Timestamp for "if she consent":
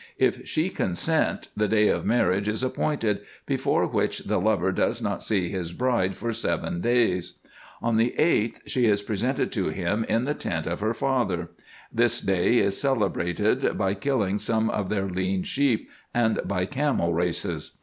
0.17-1.49